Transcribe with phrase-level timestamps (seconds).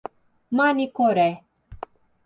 [0.57, 1.27] Manicoré